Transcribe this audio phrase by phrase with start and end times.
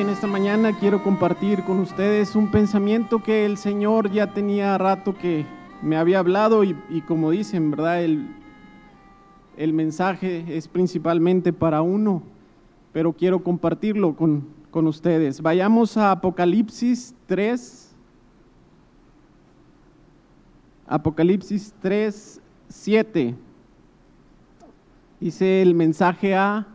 [0.00, 5.16] en esta mañana quiero compartir con ustedes un pensamiento que el Señor ya tenía rato
[5.16, 5.44] que
[5.82, 6.74] me había hablado y,
[7.08, 8.04] como dicen, ¿verdad?
[8.04, 8.28] El,
[9.56, 12.22] el mensaje es principalmente para uno,
[12.92, 15.40] pero quiero compartirlo con, con ustedes.
[15.42, 17.96] Vayamos a Apocalipsis 3.
[20.86, 23.34] Apocalipsis 3, 7.
[25.18, 26.68] Dice el mensaje a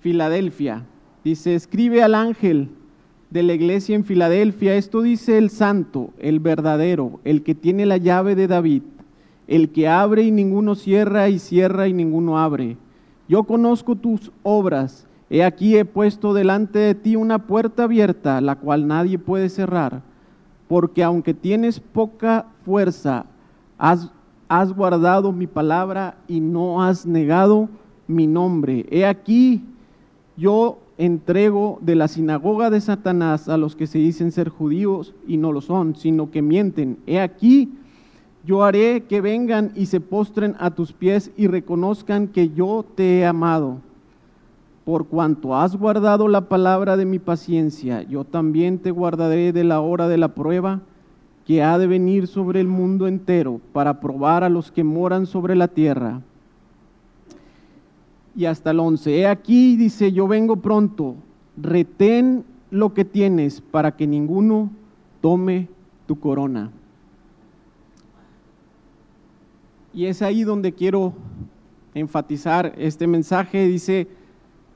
[0.00, 0.84] Filadelfia.
[1.24, 2.68] Dice, escribe al ángel
[3.30, 7.96] de la iglesia en Filadelfia, esto dice el santo, el verdadero, el que tiene la
[7.96, 8.82] llave de David,
[9.48, 12.76] el que abre y ninguno cierra y cierra y ninguno abre.
[13.26, 18.56] Yo conozco tus obras, he aquí he puesto delante de ti una puerta abierta, la
[18.56, 20.02] cual nadie puede cerrar,
[20.68, 23.24] porque aunque tienes poca fuerza,
[23.78, 24.10] has,
[24.46, 27.70] has guardado mi palabra y no has negado
[28.06, 28.84] mi nombre.
[28.90, 29.64] He aquí,
[30.36, 35.36] yo entrego de la sinagoga de Satanás a los que se dicen ser judíos y
[35.36, 36.98] no lo son, sino que mienten.
[37.06, 37.72] He aquí,
[38.44, 43.18] yo haré que vengan y se postren a tus pies y reconozcan que yo te
[43.18, 43.78] he amado.
[44.84, 49.80] Por cuanto has guardado la palabra de mi paciencia, yo también te guardaré de la
[49.80, 50.82] hora de la prueba
[51.46, 55.56] que ha de venir sobre el mundo entero para probar a los que moran sobre
[55.56, 56.20] la tierra
[58.36, 59.20] y hasta el 11.
[59.20, 61.16] He aquí, dice, yo vengo pronto,
[61.56, 64.70] retén lo que tienes para que ninguno
[65.20, 65.68] tome
[66.06, 66.70] tu corona.
[69.92, 71.14] Y es ahí donde quiero
[71.94, 73.68] enfatizar este mensaje.
[73.68, 74.08] Dice,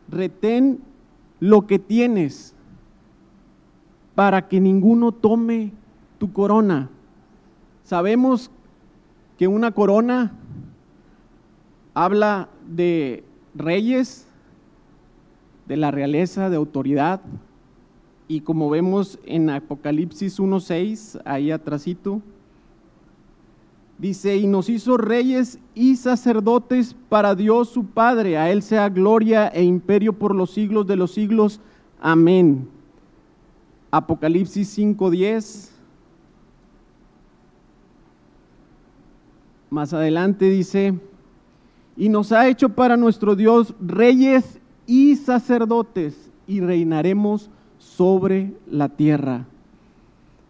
[0.09, 0.79] retén
[1.41, 2.55] lo que tienes
[4.15, 5.73] para que ninguno tome
[6.19, 6.89] tu corona.
[7.83, 8.51] Sabemos
[9.37, 10.33] que una corona
[11.95, 13.25] habla de
[13.59, 14.27] reyes
[15.67, 17.21] de la realeza, de autoridad,
[18.27, 22.21] y como vemos en Apocalipsis 1.6, ahí atrásito,
[23.97, 29.49] dice, y nos hizo reyes y sacerdotes para Dios su Padre, a Él sea gloria
[29.49, 31.61] e imperio por los siglos de los siglos.
[32.01, 32.69] Amén.
[33.91, 35.71] Apocalipsis 5.10.
[39.71, 40.95] Más adelante dice,
[41.99, 49.47] y nos ha hecho para nuestro Dios reyes y sacerdotes y reinaremos sobre la tierra.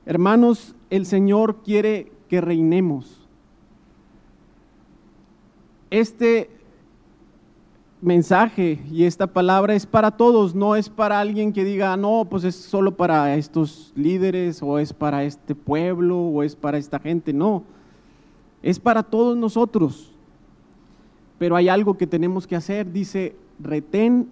[0.04, 3.26] Hermanos, el Señor quiere que reinemos.
[5.90, 6.50] Este
[8.02, 12.44] mensaje y esta palabra es para todos, no es para alguien que diga, no, pues
[12.44, 17.32] es solo para estos líderes o es para este pueblo o es para esta gente,
[17.32, 17.64] no,
[18.62, 20.12] es para todos nosotros.
[21.38, 24.28] Pero hay algo que tenemos que hacer, dice, retén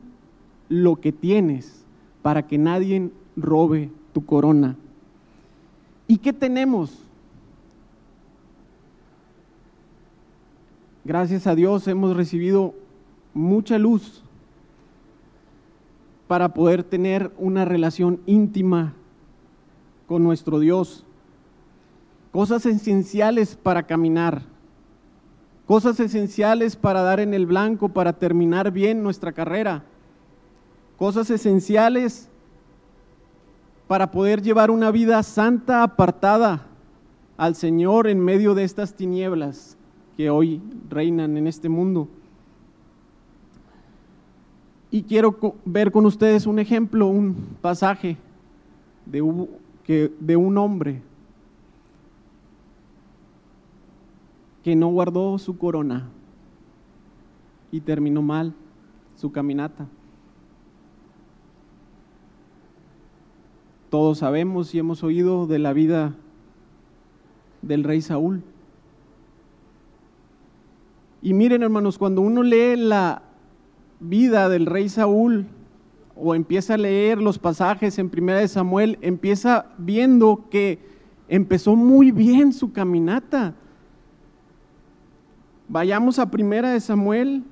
[0.68, 1.84] lo que tienes
[2.22, 4.76] para que nadie robe tu corona.
[6.08, 6.98] ¿Y qué tenemos?
[11.04, 12.74] Gracias a Dios hemos recibido
[13.32, 14.24] mucha luz
[16.26, 18.94] para poder tener una relación íntima
[20.08, 21.04] con nuestro Dios.
[22.32, 24.42] Cosas esenciales para caminar
[25.66, 29.82] cosas esenciales para dar en el blanco, para terminar bien nuestra carrera,
[30.96, 32.28] cosas esenciales
[33.88, 36.66] para poder llevar una vida santa apartada
[37.36, 39.76] al Señor en medio de estas tinieblas
[40.16, 42.08] que hoy reinan en este mundo.
[44.90, 48.16] Y quiero ver con ustedes un ejemplo, un pasaje
[49.04, 49.48] de,
[50.18, 51.02] de un hombre
[54.66, 56.08] que no guardó su corona
[57.70, 58.52] y terminó mal
[59.16, 59.86] su caminata.
[63.90, 66.16] Todos sabemos y hemos oído de la vida
[67.62, 68.42] del rey Saúl.
[71.22, 73.22] Y miren hermanos, cuando uno lee la
[74.00, 75.46] vida del rey Saúl
[76.16, 80.80] o empieza a leer los pasajes en Primera de Samuel, empieza viendo que
[81.28, 83.54] empezó muy bien su caminata.
[85.68, 87.42] Vayamos a Primera de Samuel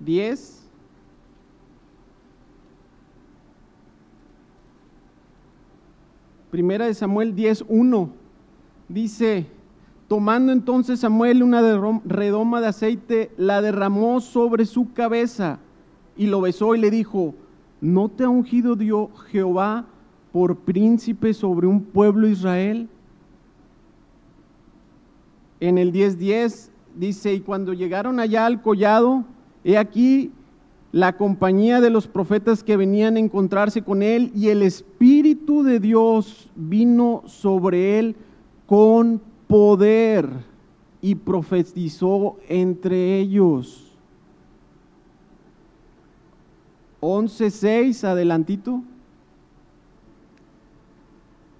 [0.00, 0.66] 10.
[6.50, 8.10] Primera de Samuel 10, 1.
[8.88, 9.46] Dice,
[10.08, 11.60] tomando entonces Samuel una
[12.04, 15.60] redoma de aceite, la derramó sobre su cabeza
[16.16, 17.34] y lo besó y le dijo,
[17.80, 19.86] ¿no te ha ungido Dios Jehová
[20.32, 22.88] por príncipe sobre un pueblo Israel?
[25.60, 29.24] En el 10.10 dice, y cuando llegaron allá al collado,
[29.64, 30.32] he aquí
[30.92, 35.80] la compañía de los profetas que venían a encontrarse con él y el Espíritu de
[35.80, 38.16] Dios vino sobre él
[38.66, 40.28] con poder
[41.00, 43.84] y profetizó entre ellos.
[47.00, 48.82] 11.6, adelantito.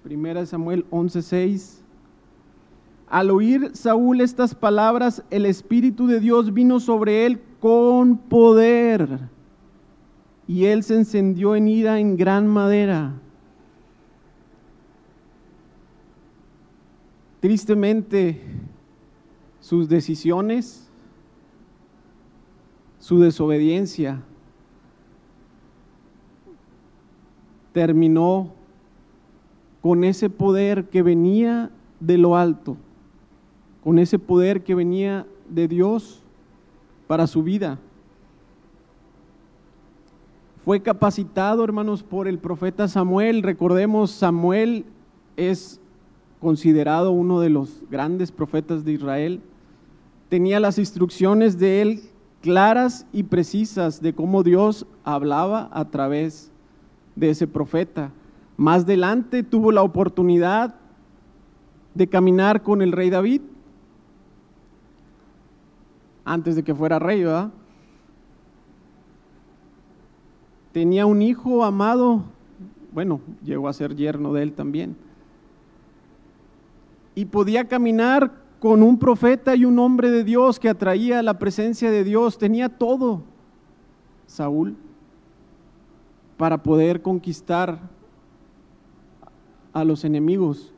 [0.03, 1.78] Primera de Samuel 11.6.
[3.09, 9.19] Al oír Saúl estas palabras, el Espíritu de Dios vino sobre él con poder.
[10.47, 13.13] Y él se encendió en ira en gran madera.
[17.39, 18.41] Tristemente,
[19.59, 20.89] sus decisiones,
[22.99, 24.21] su desobediencia,
[27.71, 28.53] terminó
[29.81, 32.77] con ese poder que venía de lo alto,
[33.83, 36.21] con ese poder que venía de Dios
[37.07, 37.79] para su vida.
[40.65, 43.41] Fue capacitado, hermanos, por el profeta Samuel.
[43.41, 44.85] Recordemos, Samuel
[45.37, 45.79] es
[46.39, 49.41] considerado uno de los grandes profetas de Israel.
[50.29, 52.01] Tenía las instrucciones de él
[52.41, 56.51] claras y precisas de cómo Dios hablaba a través
[57.15, 58.11] de ese profeta.
[58.55, 60.75] Más adelante tuvo la oportunidad
[61.95, 63.41] de caminar con el rey David
[66.25, 67.51] antes de que fuera rey, ¿verdad?
[70.71, 72.23] Tenía un hijo amado,
[72.91, 74.95] bueno, llegó a ser yerno de él también.
[77.15, 81.89] Y podía caminar con un profeta y un hombre de Dios que atraía la presencia
[81.89, 82.37] de Dios.
[82.37, 83.23] Tenía todo,
[84.27, 84.75] Saúl,
[86.37, 87.79] para poder conquistar
[89.73, 90.73] a los enemigos.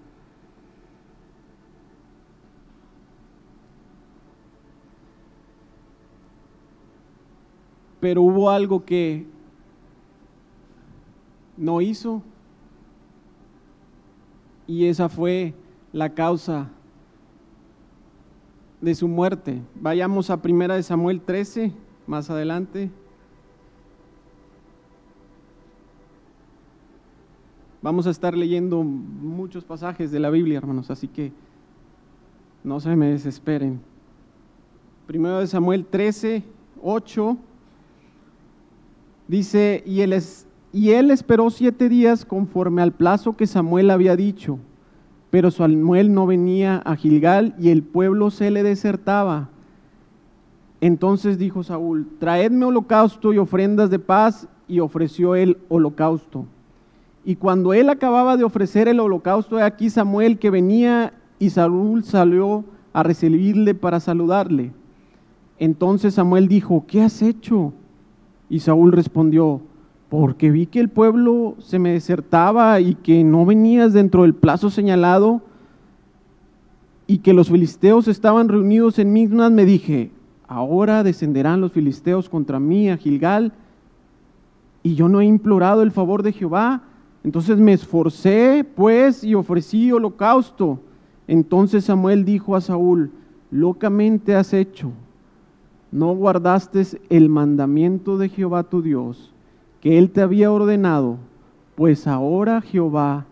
[8.01, 9.25] Pero hubo algo que
[11.55, 12.23] no hizo
[14.65, 15.53] y esa fue
[15.93, 16.69] la causa
[18.81, 19.61] de su muerte.
[19.75, 21.71] Vayamos a primera de Samuel 13,
[22.07, 22.89] más adelante.
[27.83, 31.31] Vamos a estar leyendo muchos pasajes de la Biblia, hermanos, así que
[32.63, 33.79] no se me desesperen.
[35.05, 36.43] Primero de Samuel 13,
[36.81, 37.37] 8
[39.31, 40.01] Dice, y
[40.91, 44.59] él, esperó siete días conforme al plazo que Samuel había dicho,
[45.29, 49.47] pero Samuel no venía a Gilgal y el pueblo se le desertaba.
[50.81, 56.45] Entonces dijo Saúl, traedme holocausto y ofrendas de paz, y ofreció el holocausto.
[57.23, 62.03] Y cuando él acababa de ofrecer el holocausto, he aquí Samuel que venía y Saúl
[62.03, 64.73] salió a recibirle para saludarle.
[65.57, 67.71] Entonces Samuel dijo, ¿qué has hecho?
[68.51, 69.61] Y Saúl respondió,
[70.09, 74.69] porque vi que el pueblo se me desertaba y que no venías dentro del plazo
[74.69, 75.41] señalado
[77.07, 80.11] y que los filisteos estaban reunidos en Mignas, me dije,
[80.49, 83.53] ahora descenderán los filisteos contra mí a Gilgal
[84.83, 86.81] y yo no he implorado el favor de Jehová.
[87.23, 90.77] Entonces me esforcé, pues, y ofrecí holocausto.
[91.25, 93.11] Entonces Samuel dijo a Saúl,
[93.49, 94.91] locamente has hecho
[95.91, 99.33] no guardaste el mandamiento de Jehová tu Dios,
[99.81, 101.17] que él te había ordenado,
[101.75, 103.25] pues ahora Jehová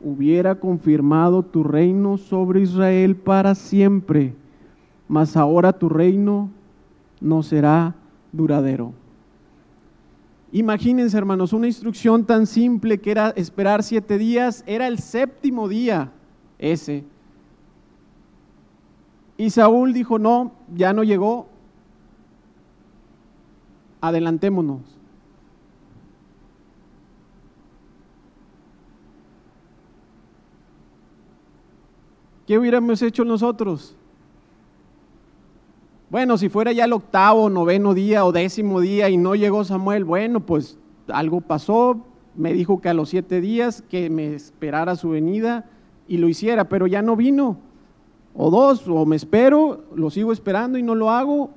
[0.00, 4.34] hubiera confirmado tu reino sobre Israel para siempre,
[5.08, 6.50] mas ahora tu reino
[7.20, 7.94] no será
[8.32, 8.92] duradero.
[10.50, 16.12] Imagínense, hermanos, una instrucción tan simple que era esperar siete días, era el séptimo día
[16.58, 17.04] ese.
[19.38, 21.48] Y Saúl dijo, no, ya no llegó,
[24.02, 24.80] adelantémonos.
[32.46, 33.96] ¿Qué hubiéramos hecho nosotros?
[36.10, 40.04] Bueno, si fuera ya el octavo, noveno día o décimo día y no llegó Samuel,
[40.04, 40.78] bueno, pues
[41.08, 42.04] algo pasó,
[42.34, 45.70] me dijo que a los siete días que me esperara su venida
[46.08, 47.56] y lo hiciera, pero ya no vino.
[48.34, 51.50] O dos, o me espero, lo sigo esperando y no lo hago,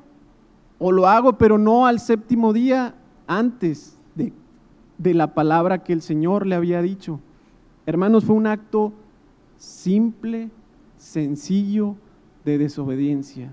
[0.88, 2.94] o lo hago, pero no al séptimo día
[3.26, 4.32] antes de,
[5.00, 7.20] de la palabra que el Señor le había dicho.
[7.88, 8.94] Hermanos, fue un acto
[9.58, 10.52] simple,
[10.96, 11.96] sencillo
[12.44, 13.52] de desobediencia.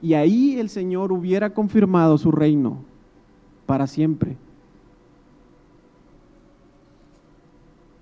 [0.00, 2.78] Y ahí el Señor hubiera confirmado su reino
[3.66, 4.38] para siempre.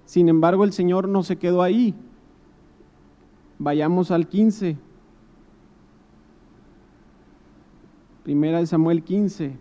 [0.04, 1.92] Sin embargo, el Señor no se quedó ahí.
[3.59, 4.76] Vayamos al 15.
[8.28, 9.56] Primera de Samuel 15.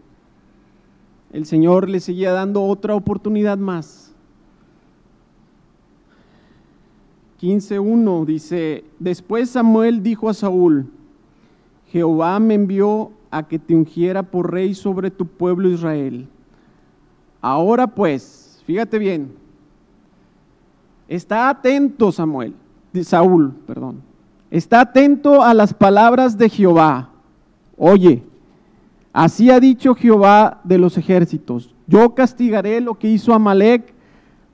[1.31, 4.13] el Señor le seguía dando otra oportunidad más.
[7.39, 10.91] 15.1 dice, después Samuel dijo a Saúl,
[11.93, 16.27] Jehová me envió a que te ungiera por rey sobre tu pueblo Israel.
[17.39, 19.31] Ahora pues, fíjate bien,
[21.07, 22.53] está atento Samuel,
[23.03, 24.01] Saúl, perdón,
[24.51, 27.11] está atento a las palabras de Jehová.
[27.77, 28.23] Oye,
[29.17, 33.95] así ha dicho Jehová de los ejércitos, yo castigaré lo que hizo Amalek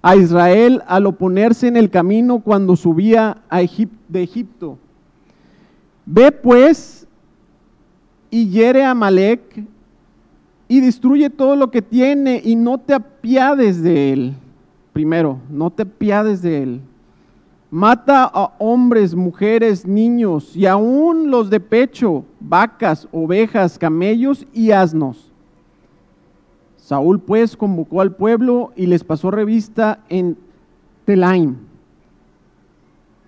[0.02, 4.78] a Israel al oponerse en el camino cuando subía a de Egipto.
[6.06, 7.06] Ve pues
[8.30, 9.66] y hiere a Amalek
[10.70, 14.34] y destruye todo lo que tiene y no te apiades de él.
[14.94, 16.82] Primero, no te apiades de él.
[17.74, 25.32] Mata a hombres, mujeres, niños y aún los de pecho, vacas, ovejas, camellos y asnos
[26.78, 30.38] Saúl pues convocó al pueblo y les pasó revista en
[31.06, 31.56] Telaim.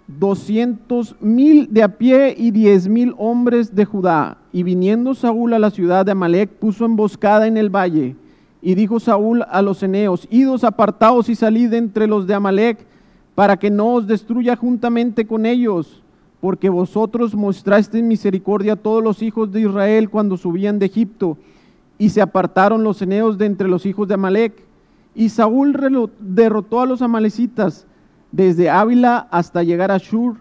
[0.05, 4.37] Doscientos mil de a pie y diez mil hombres de Judá.
[4.51, 8.15] Y viniendo Saúl a la ciudad de Amalek, puso emboscada en el valle.
[8.61, 12.85] Y dijo Saúl a los eneos, idos apartaos y salid entre los de Amalek,
[13.35, 16.01] para que no os destruya juntamente con ellos,
[16.39, 21.37] porque vosotros mostrasteis misericordia a todos los hijos de Israel cuando subían de Egipto
[21.97, 24.63] y se apartaron los eneos de entre los hijos de Amalek.
[25.13, 27.87] Y Saúl derrotó a los amalecitas
[28.31, 30.35] desde Ávila hasta llegar a Shur,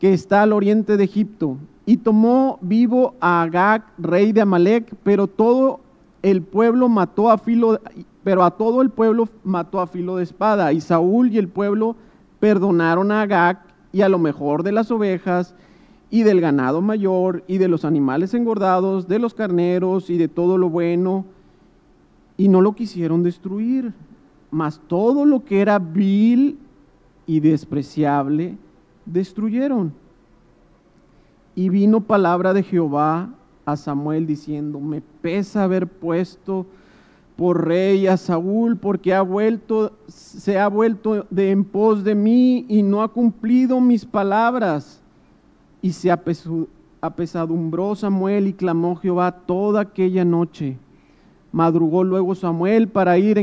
[0.00, 1.56] que está al oriente de Egipto.
[1.86, 5.80] Y tomó vivo a Agag, rey de Amalek, pero todo
[6.22, 7.78] el pueblo mató a filo,
[8.24, 10.72] pero a todo el pueblo mató a filo de espada.
[10.72, 11.94] Y Saúl y el pueblo
[12.44, 15.54] perdonaron a Agag y a lo mejor de las ovejas
[16.10, 20.58] y del ganado mayor y de los animales engordados, de los carneros y de todo
[20.58, 21.24] lo bueno,
[22.36, 23.94] y no lo quisieron destruir,
[24.50, 26.58] mas todo lo que era vil
[27.26, 28.58] y despreciable
[29.06, 29.94] destruyeron.
[31.54, 33.30] Y vino palabra de Jehová
[33.64, 36.66] a Samuel diciendo, me pesa haber puesto
[37.36, 42.64] por rey a Saúl porque ha vuelto, se ha vuelto de en pos de mí
[42.68, 45.00] y no ha cumplido mis palabras.
[45.82, 46.10] Y se
[47.00, 50.78] apesadumbró Samuel y clamó Jehová toda aquella noche.
[51.52, 53.38] Madrugó luego Samuel para ir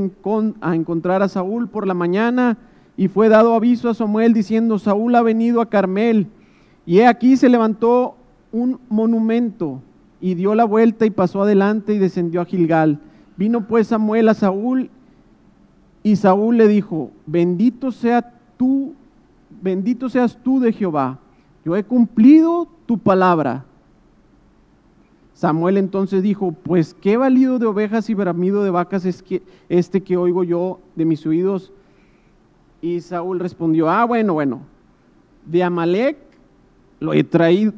[0.62, 2.57] a encontrar a Saúl por la mañana
[2.98, 6.27] y fue dado aviso a Samuel diciendo, Saúl ha venido a Carmel.
[6.86, 8.15] Y he aquí se levantó
[8.51, 9.81] un monumento
[10.19, 13.00] y dio la vuelta y pasó adelante y descendió a Gilgal.
[13.38, 14.90] Vino pues Samuel a Saúl
[16.04, 18.94] y Saúl le dijo, bendito sea tú,
[19.62, 21.20] bendito seas tú de Jehová
[21.64, 23.66] yo he cumplido tu palabra.
[25.34, 30.02] Samuel entonces dijo, pues qué valido de ovejas y bramido de vacas es que este
[30.02, 31.72] que oigo yo de mis oídos.
[32.82, 34.62] Y Saúl respondió, ah, bueno, bueno,
[35.46, 36.18] de Amalek
[37.00, 37.74] lo he traído,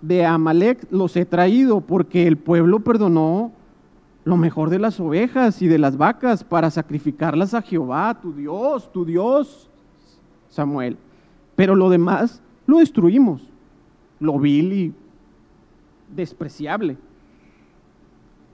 [0.00, 3.52] de Amalek los he traído porque el pueblo perdonó
[4.24, 8.90] lo mejor de las ovejas y de las vacas para sacrificarlas a Jehová, tu Dios,
[8.92, 9.70] tu Dios,
[10.48, 10.96] Samuel.
[11.56, 13.42] Pero lo demás lo destruimos,
[14.20, 14.94] lo vil y
[16.14, 16.96] despreciable.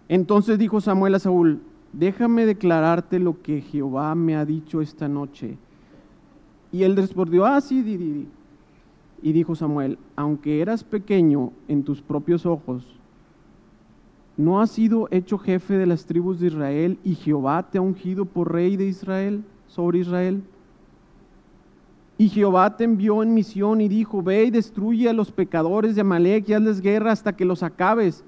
[0.08, 1.60] Entonces dijo Samuel a Saúl,
[1.92, 5.56] déjame declararte lo que Jehová me ha dicho esta noche.
[6.72, 8.28] Y él respondió, ah, sí, di, di,
[9.22, 12.99] Y dijo Samuel, aunque eras pequeño en tus propios ojos,
[14.40, 18.24] ¿no has sido hecho jefe de las tribus de Israel y Jehová te ha ungido
[18.24, 20.42] por rey de Israel sobre Israel?
[22.16, 26.00] Y Jehová te envió en misión y dijo, ve y destruye a los pecadores de
[26.00, 28.24] Amalek y hazles guerra hasta que los acabes.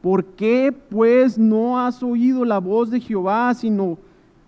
[0.00, 3.98] ¿Por qué pues no has oído la voz de Jehová, sino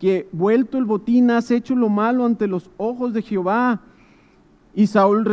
[0.01, 3.81] que vuelto el botín has hecho lo malo ante los ojos de Jehová?
[4.75, 5.25] Y Saúl,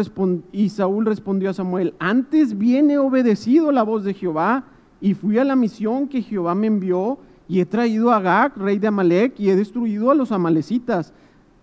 [0.52, 4.66] y Saúl respondió a Samuel, antes bien he obedecido la voz de Jehová
[5.02, 7.18] y fui a la misión que Jehová me envió
[7.48, 11.12] y he traído a Agag, rey de Amalek, y he destruido a los amalecitas.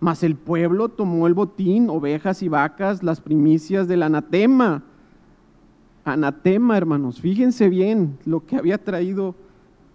[0.01, 4.83] Mas el pueblo tomó el botín, ovejas y vacas, las primicias del anatema.
[6.03, 9.33] Anatema, hermanos, fíjense bien lo que había traído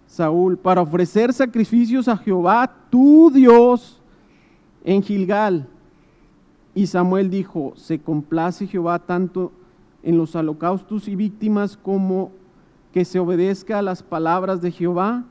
[0.06, 4.00] Saúl para ofrecer sacrificios a Jehová, tu Dios,
[4.84, 5.68] en Gilgal.
[6.74, 9.52] Y Samuel dijo, se complace Jehová tanto
[10.02, 12.32] en los holocaustos y víctimas como
[12.94, 15.24] que se obedezca a las palabras de Jehová.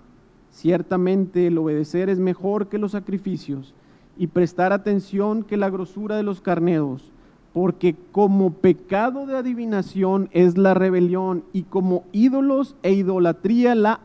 [0.51, 3.74] Ciertamente el obedecer es mejor que los sacrificios
[4.17, 7.13] y prestar atención que la grosura de los carneros,
[7.53, 14.01] porque como pecado de adivinación es la rebelión y como ídolos e idolatría la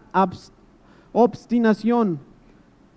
[1.13, 2.21] obstinación.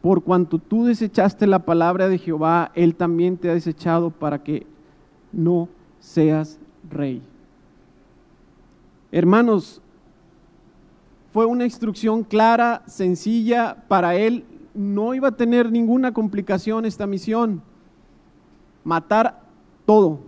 [0.03, 4.67] por cuanto tú desechaste la palabra de Jehová, Él también te ha desechado para que
[5.31, 7.23] no seas rey.
[9.11, 9.81] Hermanos,
[11.31, 17.61] fue una instrucción clara, sencilla, para Él no iba a tener ninguna complicación esta misión,
[18.83, 19.41] matar
[19.85, 20.19] todo.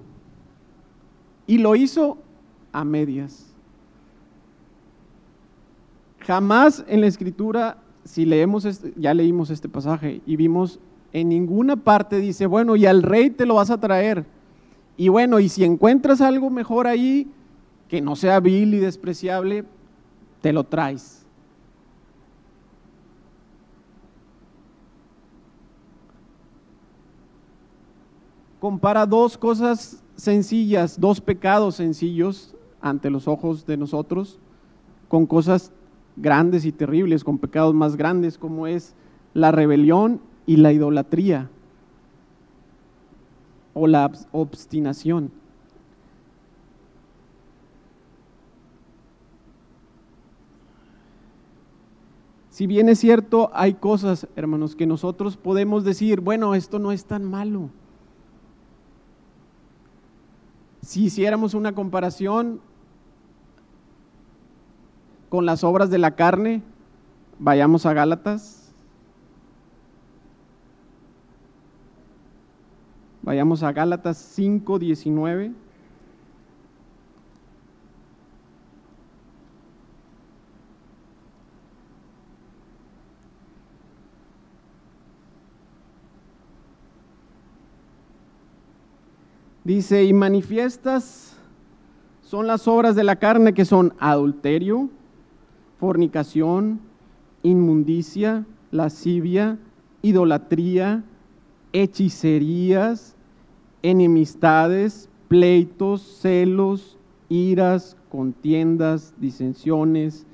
[1.45, 2.17] Y lo hizo
[2.71, 3.53] a medias.
[6.19, 10.79] Jamás en la escritura, si leemos, este, ya leímos este pasaje y vimos
[11.11, 14.25] en ninguna parte dice, bueno, y al rey te lo vas a traer.
[14.97, 17.27] Y bueno, y si encuentras algo mejor ahí,
[17.87, 19.65] que no sea vil y despreciable,
[20.43, 21.25] te lo traes.
[28.59, 34.37] Compara dos cosas sencillas, dos pecados sencillos ante los ojos de nosotros,
[35.07, 35.71] con cosas
[36.17, 38.95] grandes y terribles, con pecados más grandes como es
[39.33, 41.49] la rebelión y la idolatría
[43.73, 45.31] o la obstinación.
[52.53, 57.05] Si bien es cierto, hay cosas, hermanos, que nosotros podemos decir, bueno, esto no es
[57.05, 57.71] tan malo.
[60.83, 62.61] Si hiciéramos una comparación
[65.29, 66.61] con las obras de la carne,
[67.39, 68.71] vayamos a Gálatas.
[73.23, 75.53] Vayamos a Gálatas 5, 19.
[89.63, 91.37] Dice, y manifiestas
[92.21, 94.89] son las obras de la carne que son adulterio,
[95.77, 96.81] fornicación,
[97.43, 99.57] inmundicia, lascivia,
[100.01, 101.05] idolatría,
[101.71, 103.15] hechicerías,
[103.83, 106.97] enemistades, pleitos, celos,
[107.29, 110.25] iras, contiendas, disensiones,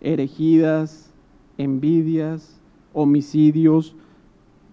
[0.00, 1.12] herejías,
[1.58, 2.60] envidias,
[2.92, 3.96] homicidios,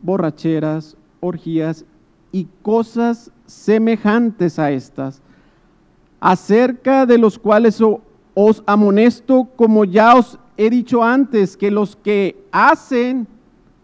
[0.03, 1.85] borracheras, orgías
[2.31, 5.21] y cosas semejantes a estas,
[6.19, 7.81] acerca de los cuales
[8.33, 13.27] os amonesto, como ya os he dicho antes, que los que hacen,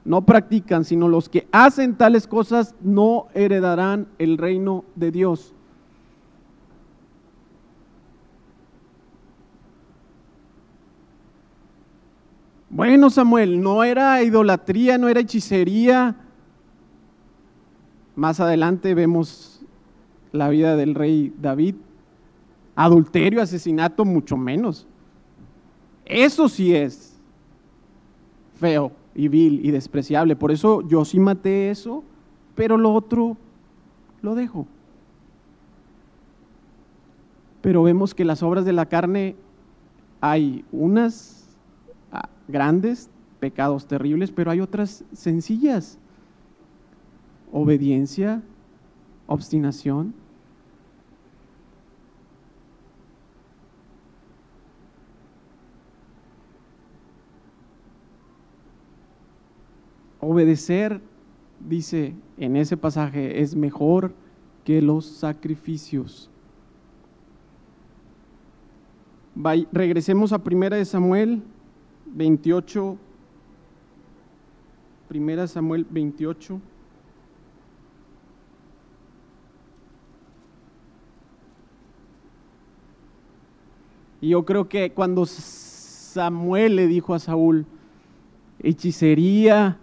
[0.06, 5.54] no practican, sino los que hacen tales cosas no heredarán el reino de Dios.
[12.72, 16.16] Bueno, Samuel, no era idolatría, no era hechicería,
[18.20, 19.62] más adelante vemos
[20.34, 21.76] la vida del rey David.
[22.76, 24.86] Adulterio, asesinato, mucho menos.
[26.06, 27.18] Eso sí es
[28.56, 30.36] feo y vil y despreciable.
[30.36, 32.04] Por eso yo sí maté eso,
[32.56, 33.38] pero lo otro
[34.22, 34.68] lo dejo.
[37.62, 39.38] Pero vemos que las obras de la carne
[40.20, 41.58] hay unas
[42.12, 45.98] ah, grandes, pecados terribles, pero hay otras sencillas
[47.52, 48.42] obediencia,
[49.28, 50.14] obstinación.
[60.20, 61.02] Obedecer,
[61.60, 64.14] dice en ese pasaje, es mejor
[64.64, 66.30] que los sacrificios.
[69.72, 71.42] regresemos a Primera de Samuel
[72.06, 72.98] 28.
[75.08, 76.62] Primera Samuel 28.
[84.22, 87.66] Y yo creo que cuando Samuel le dijo a Saúl,
[88.60, 89.78] hechicería,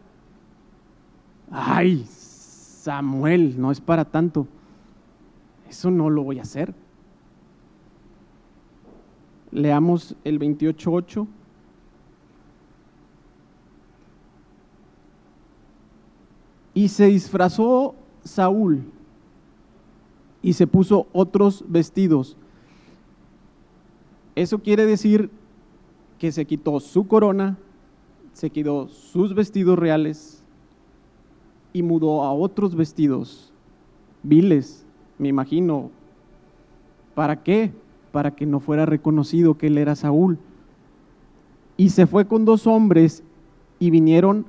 [1.50, 4.46] ay, Samuel, no es para tanto,
[5.68, 6.74] eso no lo voy a hacer.
[9.50, 11.26] Leamos el 28.8.
[16.74, 18.92] Y se disfrazó Saúl
[20.42, 22.36] y se puso otros vestidos
[24.36, 25.30] eso quiere decir
[26.18, 27.56] que se quitó su corona,
[28.34, 30.44] se quitó sus vestidos reales
[31.72, 33.52] y mudó a otros vestidos
[34.22, 34.84] viles,
[35.18, 35.90] me imagino.
[37.14, 37.72] ¿Para qué?
[38.12, 40.38] Para que no fuera reconocido que él era Saúl.
[41.78, 43.22] Y se fue con dos hombres
[43.78, 44.44] y vinieron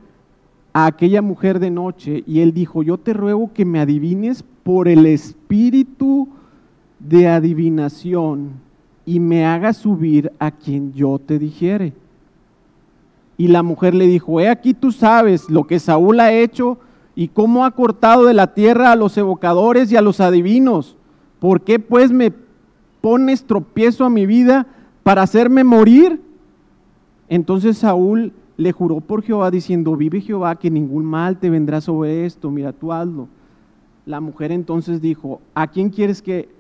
[0.74, 4.90] a aquella mujer de noche y él dijo, yo te ruego que me adivines por
[4.90, 6.28] el espíritu
[7.00, 8.67] de adivinación
[9.08, 11.94] y me haga subir a quien yo te dijere.
[13.38, 16.78] Y la mujer le dijo, he aquí tú sabes lo que Saúl ha hecho
[17.16, 20.98] y cómo ha cortado de la tierra a los evocadores y a los adivinos.
[21.40, 22.34] ¿Por qué pues me
[23.00, 24.68] pones tropiezo a mi vida
[25.04, 26.22] para hacerme morir?
[27.30, 32.26] Entonces Saúl le juró por Jehová diciendo, vive Jehová que ningún mal te vendrá sobre
[32.26, 33.30] esto, mira tú hazlo.
[34.06, 36.57] La mujer entonces dijo, ¿a quién quieres que,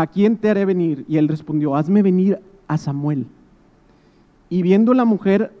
[0.00, 1.04] a quién te haré venir?
[1.08, 3.26] Y él respondió, hazme venir a Samuel.
[4.48, 5.52] Y viendo la mujer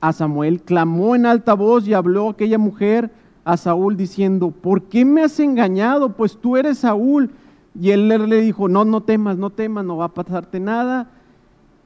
[0.00, 3.10] a Samuel, clamó en alta voz y habló aquella mujer
[3.44, 6.10] a Saúl diciendo, ¿por qué me has engañado?
[6.10, 7.30] Pues tú eres Saúl.
[7.78, 11.10] Y él le dijo, no, no temas, no temas, no va a pasarte nada.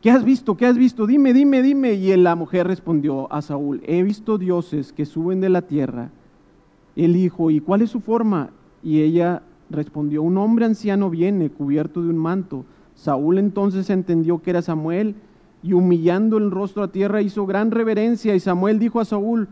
[0.01, 0.57] ¿Qué has visto?
[0.57, 1.07] ¿Qué has visto?
[1.07, 1.95] Dime, dime, dime.
[1.95, 6.11] Y la mujer respondió a Saúl, he visto dioses que suben de la tierra.
[6.95, 8.51] Él dijo, ¿y cuál es su forma?
[8.83, 12.65] Y ella respondió, un hombre anciano viene cubierto de un manto.
[12.95, 15.15] Saúl entonces entendió que era Samuel
[15.63, 19.49] y humillando el rostro a tierra hizo gran reverencia y Samuel dijo a Saúl,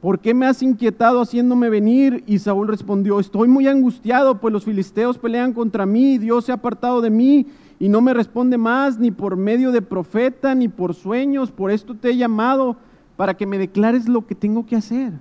[0.00, 2.22] ¿por qué me has inquietado haciéndome venir?
[2.26, 6.56] Y Saúl respondió, estoy muy angustiado, pues los filisteos pelean contra mí, Dios se ha
[6.56, 7.46] apartado de mí
[7.78, 11.94] y no me responde más, ni por medio de profeta, ni por sueños, por esto
[11.94, 12.76] te he llamado,
[13.16, 15.12] para que me declares lo que tengo que hacer.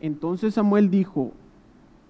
[0.00, 1.32] Entonces Samuel dijo,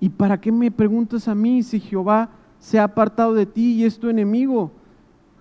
[0.01, 3.85] ¿y para qué me preguntas a mí si Jehová se ha apartado de ti y
[3.85, 4.73] es tu enemigo?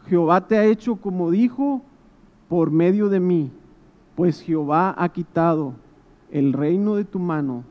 [0.07, 1.81] Jehová te ha hecho como dijo
[2.49, 3.51] por medio de mí,
[4.15, 5.73] pues Jehová ha quitado
[6.31, 7.63] el reino de tu mano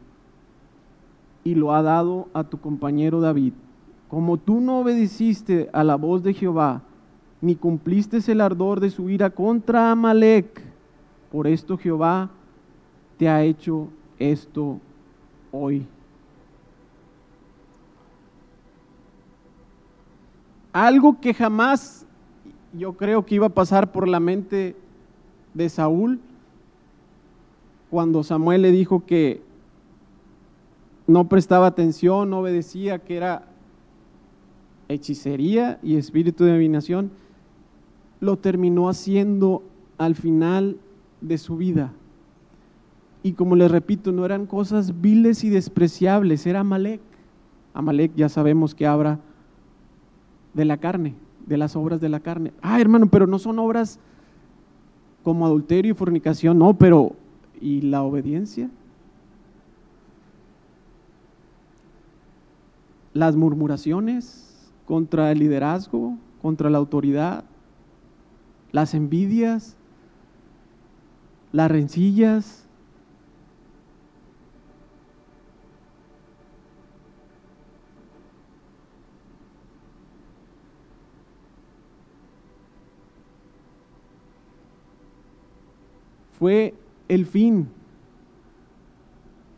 [1.45, 3.53] y lo ha dado a tu compañero David.
[4.09, 6.83] Como tú no obedeciste a la voz de Jehová,
[7.41, 10.63] ni cumpliste el ardor de su ira contra Amalek,
[11.31, 12.31] por esto Jehová
[13.19, 14.81] te ha hecho esto
[15.53, 15.87] hoy.
[20.73, 22.07] Algo que jamás
[22.73, 24.77] yo creo que iba a pasar por la mente
[25.55, 26.21] de Saúl
[27.91, 29.43] cuando Samuel le dijo que
[31.07, 33.47] no prestaba atención, no obedecía, que era
[34.89, 37.11] hechicería y espíritu de adivinación,
[38.21, 39.63] lo terminó haciendo
[39.97, 40.77] al final
[41.23, 41.93] de su vida.
[43.23, 47.01] Y como les repito, no eran cosas viles y despreciables, era Amalek.
[47.73, 49.19] Amalek ya sabemos que habla
[50.55, 51.15] de la carne,
[51.47, 52.53] de las obras de la carne.
[52.63, 53.99] Ah, hermano, pero no son obras
[55.23, 57.13] como adulterio y fornicación, no, pero
[57.61, 58.71] ¿y la obediencia?
[63.15, 67.45] Las murmuraciones contra el liderazgo, contra la autoridad,
[68.73, 69.77] las envidias,
[71.53, 72.68] las rencillas,
[86.39, 86.75] fue
[87.09, 87.69] el fin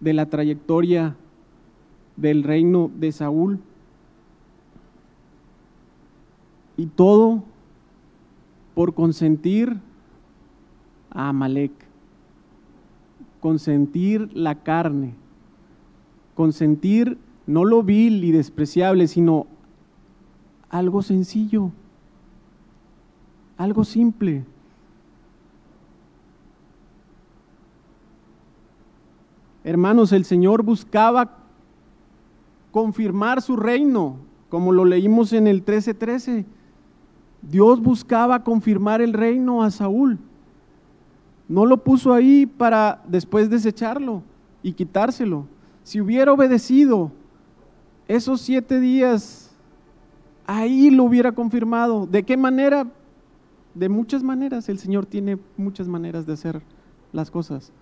[0.01, 1.15] de la trayectoria
[2.17, 3.61] del reino de Saúl.
[6.77, 7.43] Y todo
[8.75, 9.79] por consentir
[11.11, 11.73] a Amalek,
[13.41, 15.15] consentir la carne,
[16.35, 19.47] consentir no lo vil y despreciable, sino
[20.71, 21.73] algo sencillo,
[23.59, 24.45] algo simple.
[29.65, 31.37] Hermanos, el Señor buscaba
[32.71, 34.17] confirmar su reino,
[34.49, 36.45] como lo leímos en el 13:13.
[37.43, 40.19] Dios buscaba confirmar el reino a Saúl.
[41.49, 44.23] No lo puso ahí para después desecharlo
[44.63, 45.47] y quitárselo.
[45.83, 47.11] Si hubiera obedecido
[48.07, 49.51] esos siete días,
[50.47, 52.07] ahí lo hubiera confirmado.
[52.07, 52.87] ¿De qué manera?
[53.75, 54.69] De muchas maneras.
[54.69, 56.63] El Señor tiene muchas maneras de hacer
[57.13, 57.73] las cosas.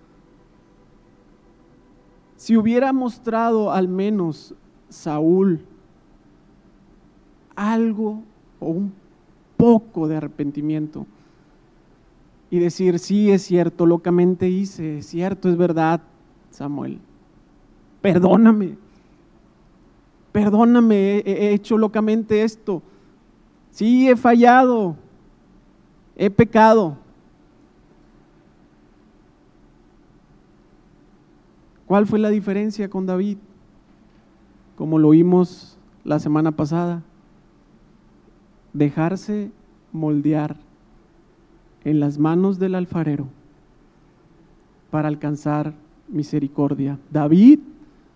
[2.39, 4.55] Si hubiera mostrado al menos
[4.87, 5.59] Saúl
[7.53, 8.23] algo
[8.61, 8.93] o un
[9.57, 11.05] poco de arrepentimiento
[12.49, 15.99] y decir, sí, es cierto, locamente hice, es cierto, es verdad,
[16.49, 16.99] Samuel,
[18.01, 18.77] perdóname,
[20.31, 22.81] perdóname, he hecho locamente esto,
[23.69, 24.95] sí, he fallado,
[26.15, 26.95] he pecado,
[31.89, 33.39] ¿Cuál fue la diferencia con David?
[34.75, 37.01] Como lo vimos la semana pasada,
[38.73, 39.49] dejarse
[39.91, 40.55] moldear
[41.83, 43.25] en las manos del alfarero
[44.91, 45.73] para alcanzar
[46.07, 46.99] misericordia.
[47.09, 47.57] David,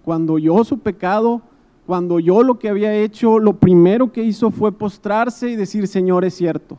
[0.06, 1.42] cuando oyó su pecado,
[1.88, 6.24] cuando oyó lo que había hecho, lo primero que hizo fue postrarse y decir, Señor,
[6.26, 6.78] es cierto,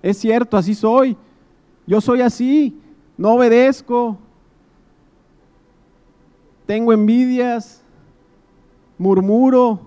[0.00, 1.18] es cierto, así soy,
[1.86, 2.74] yo soy así,
[3.18, 4.16] no obedezco,
[6.66, 7.82] tengo envidias,
[8.98, 9.80] murmuro,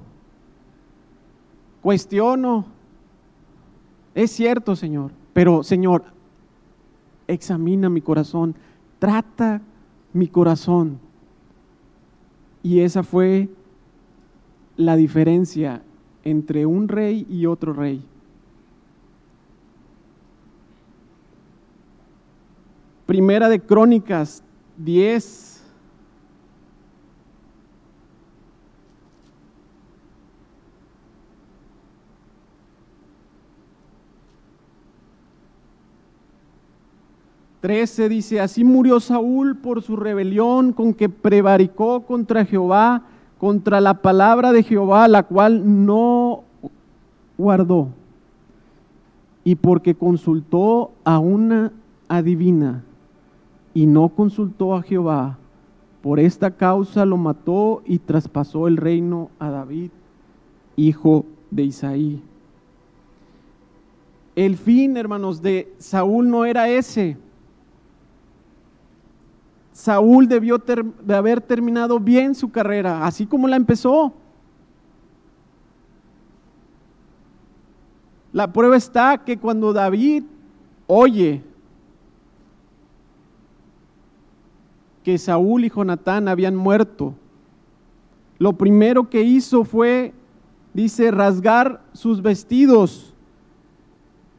[1.82, 2.66] cuestiono.
[4.16, 6.04] Es cierto, Señor, pero Señor,
[7.28, 8.56] examina mi corazón,
[9.00, 9.62] trata
[10.14, 11.00] mi corazón.
[12.62, 13.50] Y esa fue
[14.78, 15.82] la diferencia
[16.24, 18.04] entre un rey y otro rey.
[23.06, 24.44] Primera de Crónicas
[24.78, 25.53] 10.
[37.64, 43.04] Trece dice, así murió Saúl por su rebelión con que prevaricó contra Jehová,
[43.38, 46.44] contra la palabra de Jehová, la cual no
[47.38, 47.88] guardó,
[49.46, 51.72] y porque consultó a una
[52.10, 52.84] adivina
[53.74, 55.38] y no consultó a Jehová.
[56.02, 59.92] Por esta causa lo mató y traspasó el reino a David,
[60.76, 62.22] hijo de Isaí.
[64.36, 67.23] El fin, hermanos, de Saúl no era ese.
[69.74, 74.14] Saúl debió de haber terminado bien su carrera, así como la empezó.
[78.32, 80.24] La prueba está que cuando David
[80.88, 81.44] oye
[85.04, 87.14] que Saúl y Jonatán habían muerto.
[88.40, 90.14] Lo primero que hizo fue,
[90.74, 93.14] dice, rasgar sus vestidos.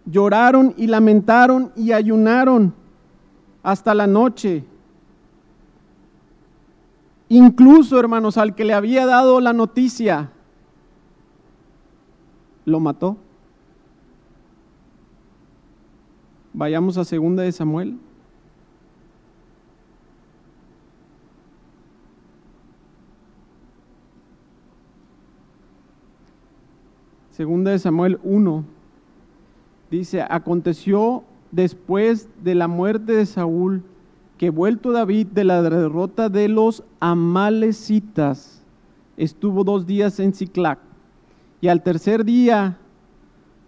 [0.07, 2.75] Lloraron y lamentaron y ayunaron
[3.63, 4.65] hasta la noche.
[7.29, 10.31] Incluso, hermanos, al que le había dado la noticia,
[12.65, 13.17] lo mató.
[16.53, 17.99] Vayamos a segunda de Samuel.
[27.31, 28.65] Segunda de Samuel 1,
[29.91, 33.83] dice, aconteció después de la muerte de Saúl
[34.39, 38.63] que vuelto David de la derrota de los amalecitas,
[39.17, 40.79] estuvo dos días en Ciclac.
[41.61, 42.79] Y al tercer día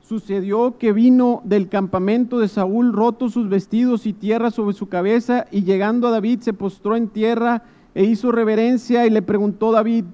[0.00, 5.46] sucedió que vino del campamento de Saúl roto sus vestidos y tierra sobre su cabeza,
[5.50, 7.62] y llegando a David se postró en tierra
[7.94, 10.05] e hizo reverencia y le preguntó David,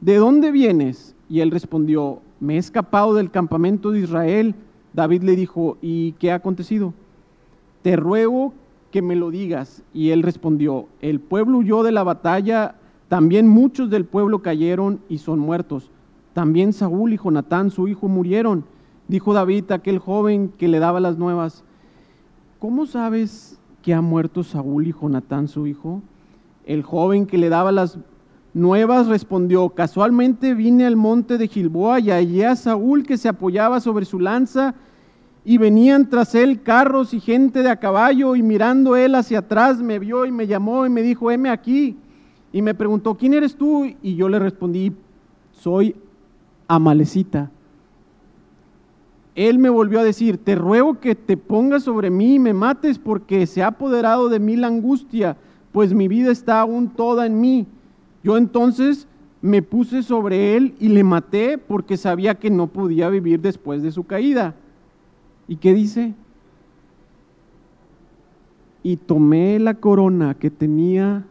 [0.00, 1.14] ¿de dónde vienes?
[1.28, 4.54] Y él respondió, me he escapado del campamento de Israel.
[4.92, 6.92] David le dijo, ¿y qué ha acontecido?
[7.82, 8.52] Te ruego
[8.90, 9.82] que me lo digas.
[9.92, 12.74] Y él respondió, el pueblo huyó de la batalla,
[13.08, 15.90] también muchos del pueblo cayeron y son muertos.
[16.32, 18.64] También Saúl y Jonatán, su hijo, murieron.
[19.08, 21.64] Dijo David aquel joven que le daba las nuevas,
[22.58, 26.02] ¿cómo sabes que ha muerto Saúl y Jonatán, su hijo?
[26.64, 27.98] El joven que le daba las
[28.52, 33.78] Nuevas respondió, casualmente vine al monte de Gilboa y hallé a Saúl que se apoyaba
[33.78, 34.74] sobre su lanza
[35.44, 39.80] y venían tras él carros y gente de a caballo y mirando él hacia atrás
[39.80, 41.96] me vio y me llamó y me dijo, heme aquí.
[42.52, 43.86] Y me preguntó, ¿quién eres tú?
[44.02, 44.92] Y yo le respondí,
[45.52, 45.94] soy
[46.68, 47.50] Amalecita.
[49.34, 52.98] Él me volvió a decir, te ruego que te pongas sobre mí y me mates
[52.98, 55.36] porque se ha apoderado de mí la angustia,
[55.72, 57.66] pues mi vida está aún toda en mí.
[58.22, 59.06] Yo entonces
[59.40, 63.92] me puse sobre él y le maté porque sabía que no podía vivir después de
[63.92, 64.54] su caída.
[65.50, 66.14] ¿Y qué dice?
[68.84, 71.26] Y tomé la corona que tenía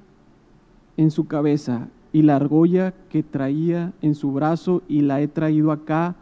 [0.97, 5.71] en su cabeza y la argolla que traía en su brazo y la he traído
[5.71, 6.17] acá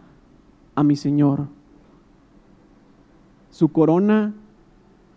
[0.75, 1.47] a mi Señor.
[3.49, 4.35] Su corona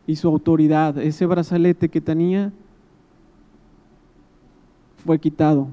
[0.06, 2.50] y su autoridad, ese brazalete que tenía,
[5.04, 5.68] fue quitado.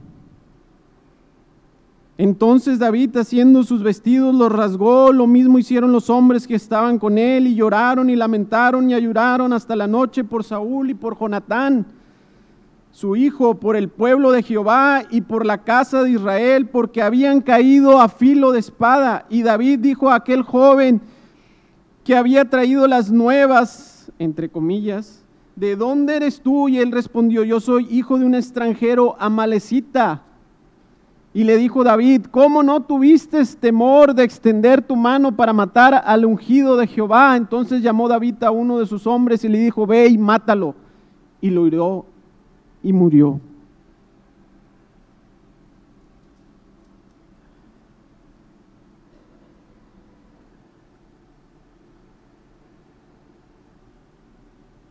[2.19, 7.19] Entonces David, haciendo sus vestidos, los rasgó, lo mismo hicieron los hombres que estaban con
[7.19, 11.85] él, y lloraron y lamentaron y ayudaron hasta la noche por Saúl y por Jonatán,
[12.89, 17.41] su hijo, por el pueblo de Jehová y por la casa de Israel, porque habían
[17.41, 19.27] caído a filo de espada.
[19.29, 21.01] Y David dijo a aquel joven
[22.03, 25.23] que había traído las nuevas, entre comillas,
[25.55, 26.67] ¿de dónde eres tú?
[26.67, 30.23] Y él respondió, yo soy hijo de un extranjero amalecita.
[31.37, 36.25] Y le dijo David, ¿cómo no tuviste temor de extender tu mano para matar al
[36.25, 37.37] ungido de Jehová?
[37.37, 40.73] Entonces llamó David a uno de sus hombres y le dijo, ve y mátalo.
[41.39, 42.05] Y lo hirió
[42.81, 43.39] y murió.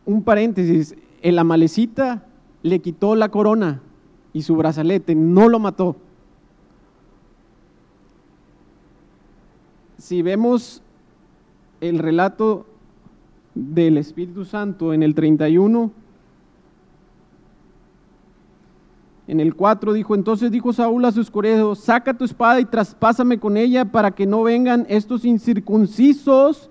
[0.05, 2.23] un paréntesis, el amalecita
[2.63, 3.81] le quitó la corona
[4.31, 5.97] y su brazalete, no lo mató.
[9.97, 10.81] Si vemos
[11.81, 12.65] el relato
[13.55, 15.91] del Espíritu Santo en el 31,
[19.27, 23.39] en el 4 dijo, entonces dijo Saúl a sus coreos, saca tu espada y traspásame
[23.39, 26.69] con ella para que no vengan estos incircuncisos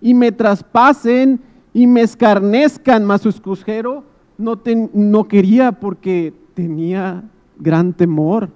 [0.00, 1.40] y me traspasen
[1.72, 3.04] y me escarnezcan.
[3.04, 4.02] Mas su escudero
[4.36, 4.60] no,
[4.94, 7.22] no quería porque tenía
[7.58, 8.50] gran temor.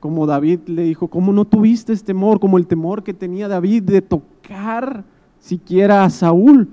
[0.00, 2.38] Como David le dijo, ¿cómo no tuviste este temor?
[2.40, 5.04] Como el temor que tenía David de tocar
[5.38, 6.68] siquiera a Saúl.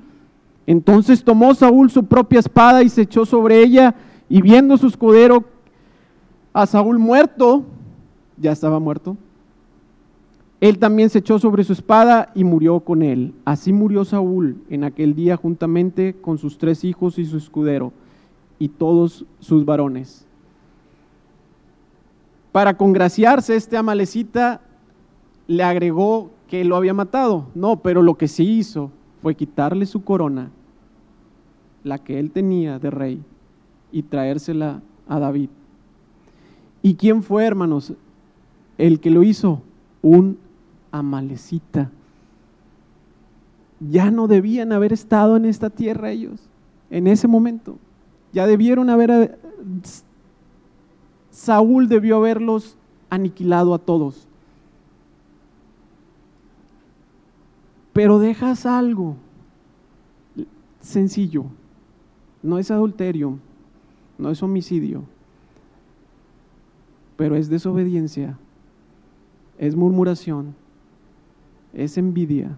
[0.65, 3.95] Entonces tomó Saúl su propia espada y se echó sobre ella
[4.29, 5.43] y viendo su escudero
[6.53, 7.63] a Saúl muerto,
[8.37, 9.17] ya estaba muerto,
[10.61, 13.33] él también se echó sobre su espada y murió con él.
[13.43, 17.91] Así murió Saúl en aquel día juntamente con sus tres hijos y su escudero
[18.59, 20.25] y todos sus varones.
[22.53, 24.61] Para congraciarse, este amalecita
[25.47, 27.47] le agregó que lo había matado.
[27.55, 28.91] No, pero lo que sí hizo
[29.23, 30.51] fue quitarle su corona,
[31.83, 33.23] la que él tenía de rey,
[33.91, 35.49] y traérsela a David.
[36.83, 37.93] ¿Y quién fue, hermanos?
[38.77, 39.63] El que lo hizo,
[40.03, 40.37] un
[40.91, 41.89] amalecita.
[43.79, 46.39] Ya no debían haber estado en esta tierra ellos,
[46.91, 47.79] en ese momento.
[48.31, 49.39] Ya debieron haber,
[51.33, 52.77] Saúl debió haberlos
[53.09, 54.27] aniquilado a todos.
[57.91, 59.15] Pero dejas algo
[60.79, 61.45] sencillo.
[62.43, 63.39] No es adulterio,
[64.19, 65.05] no es homicidio,
[67.15, 68.37] pero es desobediencia,
[69.57, 70.53] es murmuración,
[71.73, 72.57] es envidia.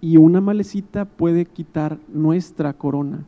[0.00, 3.24] Y una malecita puede quitar nuestra corona.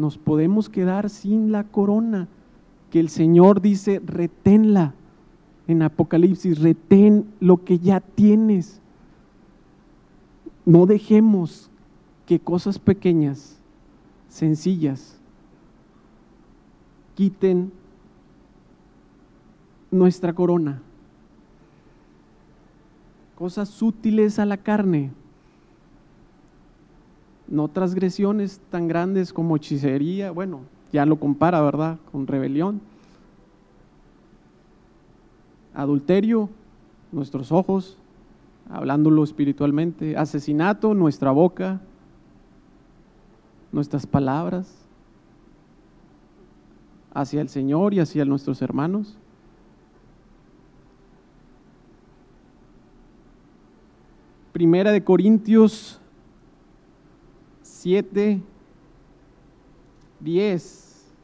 [0.00, 2.26] Nos podemos quedar sin la corona
[2.90, 4.94] que el Señor dice, reténla.
[5.68, 8.80] En Apocalipsis, retén lo que ya tienes.
[10.64, 11.70] No dejemos
[12.26, 13.60] que cosas pequeñas,
[14.28, 15.20] sencillas,
[17.14, 17.72] quiten
[19.92, 20.82] nuestra corona
[23.40, 25.12] cosas sutiles a la carne,
[27.50, 30.60] no transgresiones tan grandes como hechicería, bueno,
[30.92, 32.80] ya lo compara, ¿verdad?, con rebelión.
[35.74, 36.48] Adulterio,
[37.12, 37.96] nuestros ojos,
[38.70, 41.80] hablándolo espiritualmente, asesinato, nuestra boca,
[43.72, 44.76] nuestras palabras
[47.12, 49.16] hacia el Señor y hacia nuestros hermanos.
[54.52, 55.99] Primera de Corintios
[57.80, 58.42] 7,
[60.20, 61.14] 10.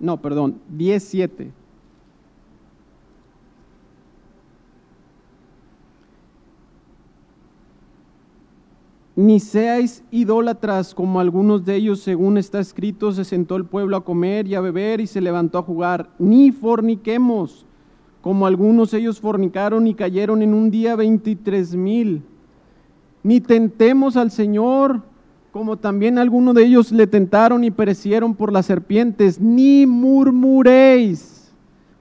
[0.00, 1.52] No, perdón, 10, 7.
[9.16, 14.04] Ni seáis idólatras como algunos de ellos, según está escrito, se sentó el pueblo a
[14.04, 16.08] comer y a beber y se levantó a jugar.
[16.18, 17.66] Ni forniquemos,
[18.24, 22.22] como algunos ellos fornicaron y cayeron en un día veintitrés mil.
[23.22, 25.02] Ni tentemos al Señor,
[25.52, 29.38] como también algunos de ellos le tentaron y perecieron por las serpientes.
[29.38, 31.52] Ni murmuréis,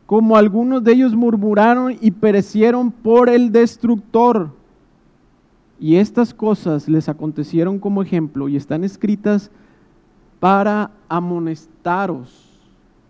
[0.05, 4.51] como algunos de ellos murmuraron y perecieron por el destructor.
[5.78, 9.51] Y estas cosas les acontecieron como ejemplo y están escritas
[10.39, 12.42] para amonestaros,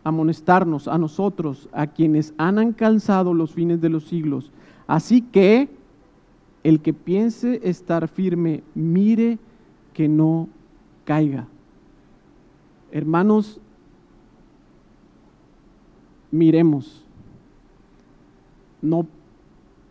[0.04, 4.52] amonestarnos a nosotros, a quienes han alcanzado los fines de los siglos.
[4.88, 5.70] Así que
[6.64, 9.40] el que piense estar firme, mire
[9.94, 10.50] que no
[11.06, 11.48] caiga.
[12.92, 13.60] Hermanos,
[16.32, 17.04] miremos.
[18.82, 19.08] No,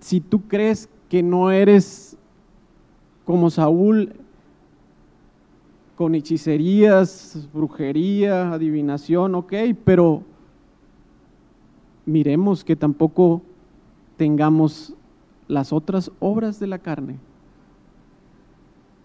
[0.00, 2.16] si tú crees que no eres
[3.24, 4.12] como Saúl
[6.02, 9.52] con hechicerías, brujería, adivinación, ok,
[9.84, 10.24] pero
[12.06, 13.40] miremos que tampoco
[14.16, 14.94] tengamos
[15.46, 17.20] las otras obras de la carne.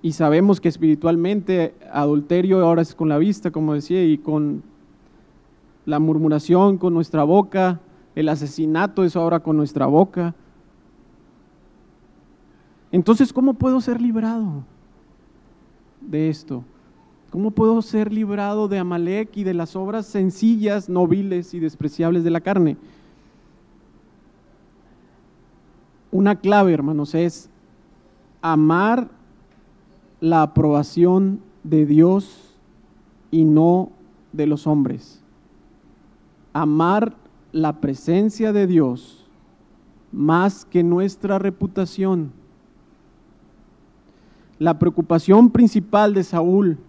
[0.02, 4.64] Y sabemos que espiritualmente adulterio ahora es con la vista, como decía, y con
[5.86, 7.80] la murmuración, con nuestra boca,
[8.16, 10.34] el asesinato es ahora con nuestra boca.
[12.92, 14.64] Entonces, ¿cómo puedo ser librado
[16.02, 16.64] de esto?
[17.30, 22.32] ¿Cómo puedo ser librado de Amalek y de las obras sencillas, nobiles y despreciables de
[22.32, 22.78] la carne?
[26.12, 27.50] una clave, hermanos, es
[28.42, 29.10] amar
[30.20, 32.56] la aprobación de Dios
[33.30, 33.92] y no
[34.34, 35.22] de los hombres.
[36.54, 37.16] Amar
[37.52, 39.26] la presencia de Dios
[40.12, 42.32] más que nuestra reputación.
[44.58, 46.80] La preocupación principal de Saúl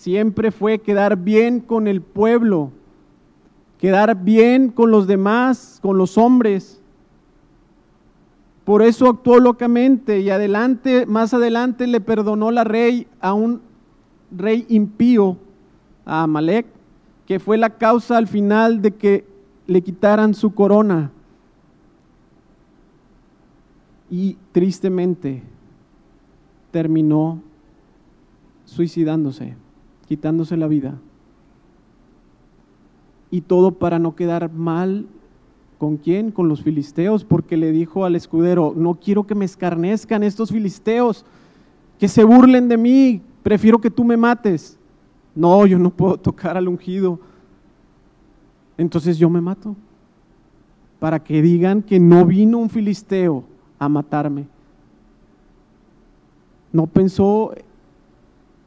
[0.00, 2.70] siempre fue quedar bien con el pueblo,
[3.76, 6.80] quedar bien con los demás, con los hombres.
[8.64, 13.60] Por eso actuó locamente y adelante, más adelante le perdonó la rey a un
[14.34, 15.36] rey impío,
[16.06, 16.64] a Amalek,
[17.26, 19.26] que fue la causa al final de que
[19.66, 21.10] le quitaran su corona.
[24.08, 25.42] Y tristemente
[26.70, 27.42] terminó
[28.64, 29.56] suicidándose,
[30.10, 30.98] quitándose la vida.
[33.30, 35.06] Y todo para no quedar mal
[35.80, 36.30] ¿Con quién?
[36.30, 41.24] Con los filisteos, porque le dijo al escudero, no quiero que me escarnezcan estos filisteos,
[41.98, 44.78] que se burlen de mí, prefiero que tú me mates.
[45.34, 47.18] No, yo no puedo tocar al ungido.
[48.76, 49.74] Entonces yo me mato,
[50.98, 53.44] para que digan que no vino un filisteo
[53.78, 54.46] a matarme.
[56.74, 57.54] No pensó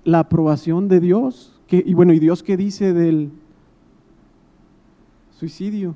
[0.04, 1.50] la aprobación de Dios.
[1.70, 3.32] y bueno, ¿y Dios qué dice del
[5.32, 5.96] suicidio?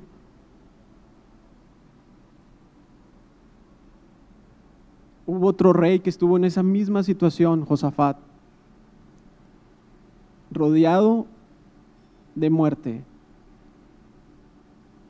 [5.28, 8.16] Hubo otro rey que estuvo en esa misma situación, Josafat,
[10.50, 11.26] rodeado
[12.34, 13.04] de muerte,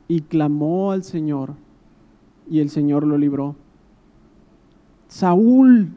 [0.09, 1.53] y clamó al Señor,
[2.49, 3.55] y el Señor lo libró.
[5.07, 5.93] Saúl,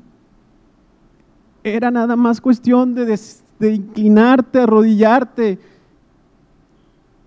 [1.65, 3.19] era nada más cuestión de,
[3.61, 5.59] inclinarte, arrodillarte,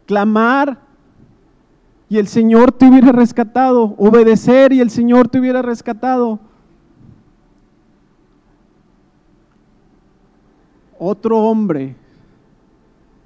[0.05, 0.79] clamar,
[2.07, 6.39] y el Señor te hubiera rescatado, obedecer y el Señor te hubiera rescatado.
[10.97, 11.95] otro hombre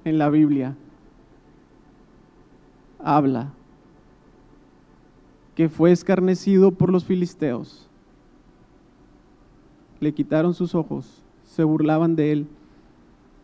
[0.04, 0.76] en la Biblia
[2.98, 3.52] habla
[5.54, 7.89] que fue escarnecido por los filisteos.
[10.00, 12.48] Le quitaron sus ojos, se burlaban de él,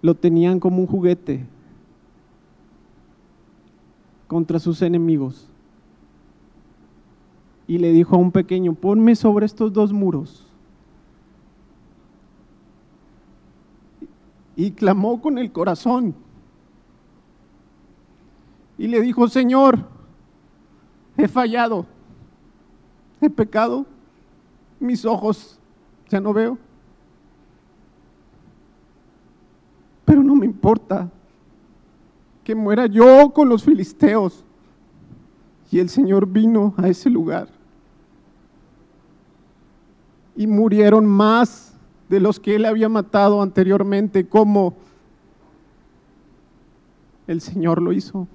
[0.03, 1.47] lo tenían como un juguete
[4.27, 5.49] contra sus enemigos.
[7.69, 10.47] Y le dijo a un pequeño, ponme sobre estos dos muros
[14.57, 16.15] y clamó con el corazón.
[18.79, 19.87] Y le dijo, Señor,
[21.17, 21.87] he fallado,
[23.21, 23.87] he pecado,
[24.81, 25.56] mis ojos
[26.09, 26.59] ya no veo.
[30.05, 31.11] Pero no me importa
[32.45, 34.45] que muera yo con los filisteos.
[35.71, 37.49] Y el Señor vino a ese lugar.
[40.37, 41.75] Y murieron más
[42.09, 44.75] de los que él había matado anteriormente, como
[47.27, 48.29] el Señor lo hizo.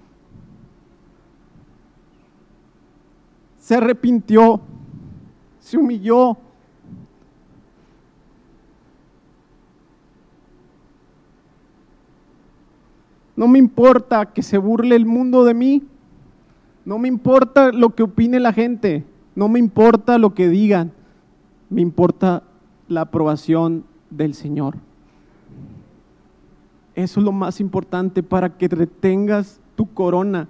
[3.59, 4.59] Se arrepintió,
[5.59, 6.37] se humilló.
[13.41, 15.81] No me importa que se burle el mundo de mí.
[16.85, 19.03] No me importa lo que opine la gente.
[19.33, 20.91] No me importa lo que digan.
[21.67, 22.43] Me importa
[22.87, 24.75] la aprobación del Señor.
[26.93, 30.47] Eso es lo más importante para que retengas tu corona.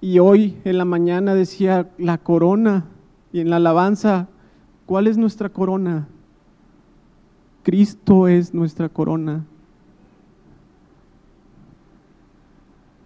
[0.00, 2.86] Y hoy en la mañana decía la corona
[3.32, 4.26] y en la alabanza,
[4.84, 6.08] ¿cuál es nuestra corona?
[7.62, 9.44] Cristo es nuestra corona.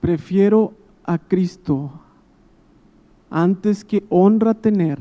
[0.02, 0.74] Prefiero
[1.04, 1.90] a Cristo
[3.30, 4.98] antes que honra tener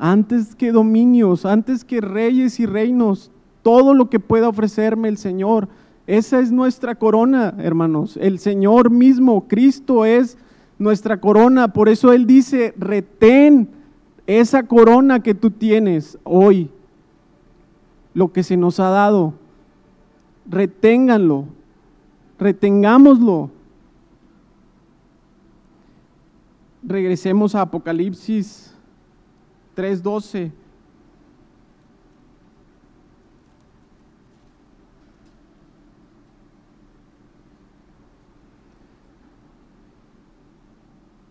[0.00, 3.30] antes que dominios, antes que reyes y reinos,
[3.62, 5.68] todo lo que pueda ofrecerme el Señor.
[6.06, 8.18] Esa es nuestra corona, hermanos.
[8.18, 10.38] El Señor mismo, Cristo es
[10.78, 11.74] nuestra corona.
[11.74, 13.68] Por eso Él dice, retén
[14.26, 16.70] esa corona que tú tienes hoy,
[18.14, 19.34] lo que se nos ha dado.
[20.48, 21.44] Reténganlo,
[22.38, 23.50] retengámoslo.
[26.82, 28.74] Regresemos a Apocalipsis
[29.76, 30.52] 3.12.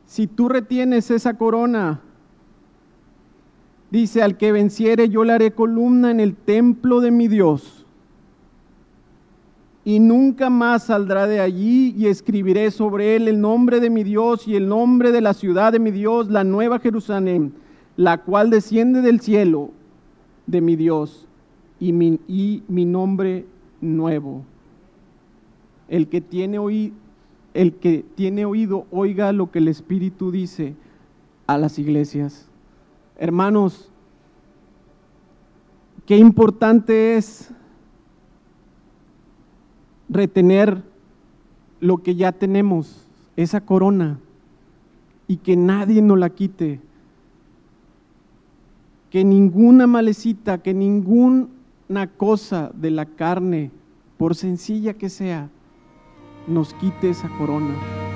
[0.06, 2.02] Si tú retienes esa corona,
[3.90, 7.79] dice, al que venciere yo le haré columna en el templo de mi Dios
[9.90, 14.48] y nunca más saldrá de allí y escribiré sobre él el nombre de mi Dios
[14.48, 17.56] y el nombre de la ciudad de mi Dios, la nueva Jerusalén,
[17.98, 19.72] la cual desciende del cielo
[20.46, 21.28] de mi Dios
[21.80, 23.48] y mi, y mi nombre
[23.82, 24.44] nuevo.
[25.88, 26.94] El que tiene oído,
[27.56, 30.76] el que tiene oído, oiga lo que el Espíritu dice
[31.48, 32.48] a las iglesias.
[33.18, 33.90] Hermanos,
[36.06, 37.52] qué importante es
[40.10, 40.84] retener
[41.80, 44.20] lo que ya tenemos, esa corona,
[45.28, 46.80] y que nadie nos la quite.
[49.12, 53.72] Que ninguna malecita, que ninguna cosa de la carne,
[54.18, 55.50] por sencilla que sea,
[56.48, 58.09] nos quite esa corona.